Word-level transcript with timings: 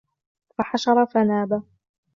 فحشر 0.55 1.05
فنادى 1.05 1.61